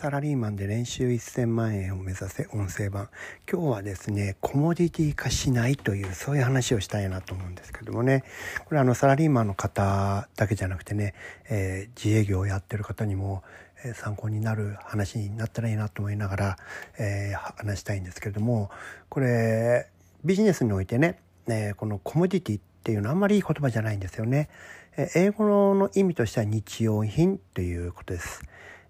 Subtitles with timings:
[0.00, 3.10] サラリーマンで年収1000万円を目指せ音声版
[3.46, 8.24] 今日はですねコモディティ化しないというそういう話をしたいなと思うんですけどもね
[8.64, 11.12] これあのサラリーマンの方だけじゃなくてね、
[11.50, 13.42] えー、自営業をやってる方にも、
[13.84, 16.56] えー、参考になる話になったらいいなと思いながら、
[16.98, 18.70] えー、話したいんですけれども
[19.10, 19.90] これ
[20.24, 24.48] ビジネスにおいてね、えこのコモディティっていうのはあんまりいい言葉じゃないんですよね。
[24.96, 28.42] え英語の意味としては日用品ということです。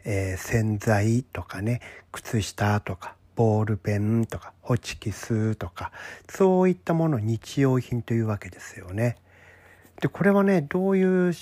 [0.05, 1.81] えー、洗剤とかね
[2.13, 5.93] 靴下とかボールペンとかホチキスとか
[6.29, 9.17] そういったもの日用品というわけですよね。
[10.01, 11.33] でこれはねどういう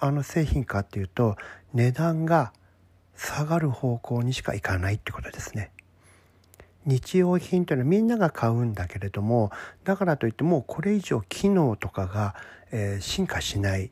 [0.00, 1.36] あの製品かっていうと
[1.74, 2.52] 値段が
[3.16, 5.70] 下がる方向にしかいかないってことですね。
[6.84, 9.50] 日用品というのはみんなが買うんだけれども
[9.84, 12.36] だからといってもうこれ以上機能とかが、
[12.70, 13.90] えー、進化しない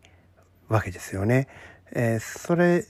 [0.68, 1.48] わけですよね。
[1.92, 2.84] えー、それ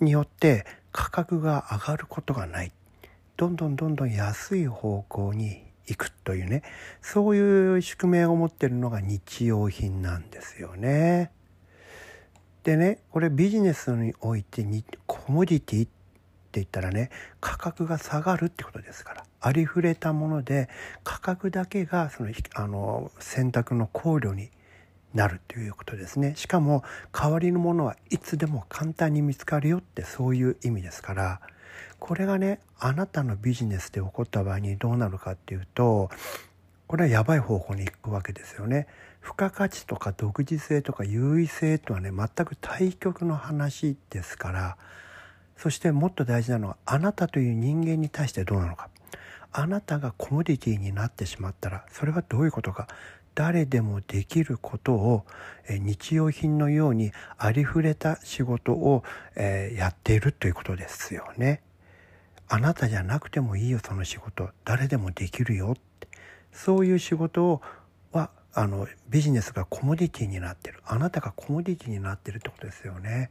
[0.00, 2.72] によって価格が上がることがない。
[3.36, 6.62] どんどんどんどん安い方向に行くというね。
[7.02, 11.30] そういう宿命を持ってるのが日用品なんですよね。
[12.64, 15.90] でねこれビジネスにおいてにコモディティって
[16.54, 17.10] 言ったらね
[17.40, 19.24] 価格が下がるってことですから。
[19.40, 20.68] ありふれたもので
[21.04, 24.50] 価格だけがそのあの選択の考慮に
[25.16, 26.34] なるということですね。
[26.36, 31.40] しかも代わりのものはいつでも簡単に見つかるよってそういう意味ですから
[31.98, 36.10] これがねあなたのビジネスで起こった場合にどうなるかっていうと
[36.86, 38.86] これはやばい方向に行くわけですよね。
[39.22, 44.76] 付加価値とか独自性とか優位性とはね全く対極の話ですから
[45.56, 48.88] そしてもっと大事なのはあなたという人間に対してどうなのか。
[49.58, 52.88] あなたがコモディティになってしまったらそれはどういうことか。
[53.36, 55.26] 誰でもできることを
[55.68, 59.04] 日用品のようにありふれた仕事を
[59.36, 61.62] やっているということですよね。
[62.48, 66.08] あなたじゃなくてもいいよその仕事誰でもできるよって
[66.50, 67.60] そういう仕事を
[68.10, 73.30] はあのビジネスがコモディティになってるあなたがコモディティになってるってことですよね。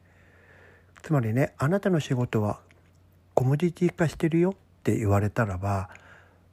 [1.01, 2.59] つまりねあなたの仕事は
[3.33, 4.53] コモディティ化してるよっ
[4.83, 5.89] て言われたらば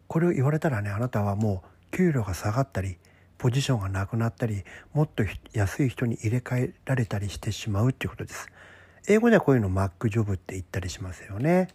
[0.09, 1.62] これを言われたらねあなたはも
[1.93, 2.97] う給料が下がったり
[3.42, 8.48] ポジションがなくなったりもっと安い人に入れ替えられたりしてしまうっていうことです。
[9.08, 11.66] 英語ではこういうのマックジョブって言ったりしますよね。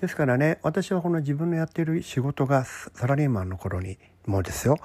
[0.00, 4.76] ですからね私はこの自分のやってる仕事がサラリーマンの頃にもですよ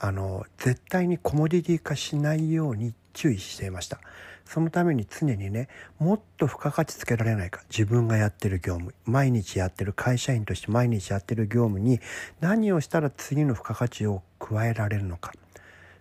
[0.00, 4.00] あの絶対にコモディティ化しないように注意していました。
[4.44, 5.68] そのために常にね
[6.00, 12.00] もっと付加価値つけられないか自分がやってる業務毎日やってる会社員として毎日やってる業務に
[12.40, 15.30] 何をしたら次の付加価値を加えられるのか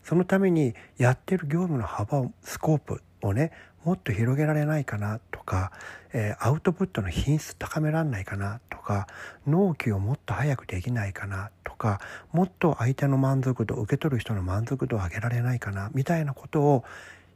[0.03, 3.51] そのためにやってる業務の幅をスコープをね
[3.83, 5.71] もっと広げられないかなとか、
[6.13, 9.07] えー、アウトプットの品質高められないかなとか
[9.47, 12.01] 納期をもっと早くできないかなとか
[12.31, 16.83] もっと相手の満足度受け取る人の満足度を上げられないかなみたいなことを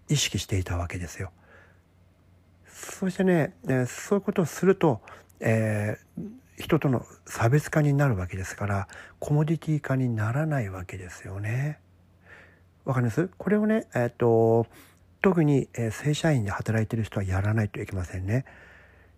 [0.09, 1.31] 意識していたわけですよ。
[2.67, 5.01] そしてね、え、そういうことをすると、
[5.39, 8.87] えー、人との差別化になるわけですから
[9.19, 11.79] コモディティ化にならないわけですよね。
[12.85, 13.29] わかります？
[13.37, 14.67] これをね、えっ、と、
[15.21, 18.45] 特に、え、正社員で働いてる人はやらないといけませんね。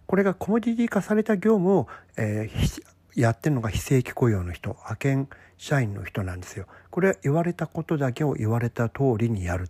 [0.06, 2.84] これがコモディティ化された業務を、えー、
[3.20, 6.68] やってるのが非正規雇用の人、派遣社員の人なんですよ。
[6.92, 9.70] これは言われたことだけを言われた通りにやる。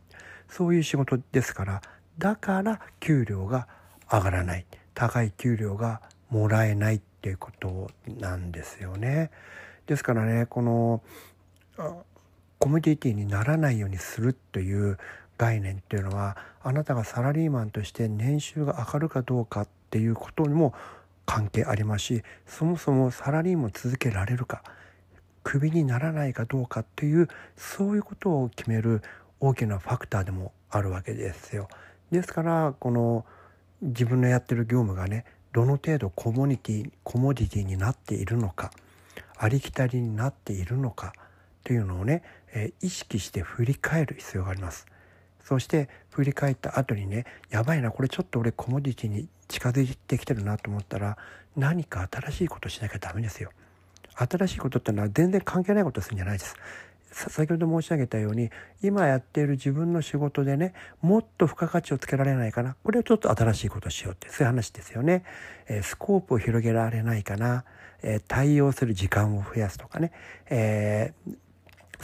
[0.49, 1.81] そういう仕事ですから、
[2.17, 3.67] だから給料が
[4.11, 4.65] 上がらない。
[4.93, 7.89] 高い給料がもらえないっていうこと
[8.19, 9.31] なんですよね。
[9.87, 11.01] ですからね、この、
[12.65, 14.97] コミュニティにならないようにするという
[15.37, 20.73] 概念っていうのはあなたがサラリーマンとして年収が上がるかどうかっていうことにも
[21.27, 24.63] 関係ありますしそもそもサラリーマンを続けられるか
[25.43, 29.03] クビにならないかどうかっていうそういうことを決める
[29.39, 31.67] 大きなファクターでもあるわけですよ。
[32.09, 33.25] ですからこの
[33.83, 38.71] 自分のやってる業務がねどの程度コモニティコモディティになっているのか
[39.37, 41.13] ありきたりになっているのか
[41.65, 42.23] というのをね、
[42.53, 44.85] えー、意識して振り返る必要があります。
[45.43, 51.17] そして振り返った後にねやばいなこれちょっと俺コモディティに近づいてきてるなと思ったら
[51.55, 53.51] 何か新しいことしなきゃダメですよ。
[54.15, 56.55] 新しいことってのは全然関係ないことするんじゃないです。
[57.11, 58.49] 先ほど申し上げたように
[58.81, 65.23] 今やっている自分の仕事でねもっと付加価値をつけられないかなこれをちょっと新しいことしようってそういう話ですよね。
[65.67, 67.63] えー、スコープを広げられないかな、
[68.01, 70.11] えー、対応する時間を増やすとかね、
[70.49, 71.35] えー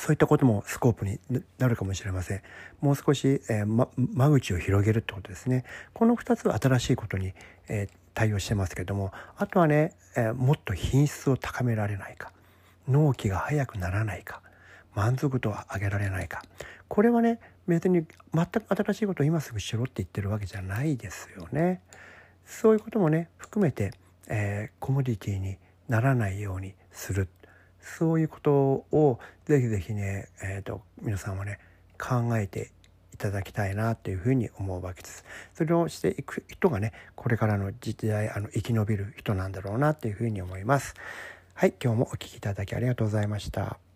[0.02, 1.20] そういったこともスコープに
[1.60, 2.42] なるかもしれません。
[2.80, 5.64] もう少し、えー、ま、間口を広げるってことですね。
[5.94, 7.34] この2つは新しいことに、
[7.70, 12.32] えー、対応してますけども、あとはね、えー、もっと品質を高められないか、
[12.88, 14.42] 納期が早くならないか、
[14.96, 16.42] 満足度を上げられないか。
[16.88, 21.80] これはね、別に全く新しいことを今すぐしろって言ってるわけじゃないですよね。
[22.48, 23.92] そういうこともね、含めて、
[24.28, 27.28] えー、コモディティにならないようにする。
[27.82, 31.60] そういうことをぜひぜひね、えーと、皆さんはね
[32.00, 32.72] 考えて
[33.14, 35.26] いただきたいなというふうに思うわけです。
[35.54, 40.96] それをしていく人がねこれからの時代あの生き延びる人なんだろうなというふうに思います。
[41.54, 43.91] はい今日もお聴きいただきありがとうございました。